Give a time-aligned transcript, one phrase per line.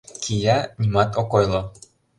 [0.23, 1.61] Кия— нимат ок ойло.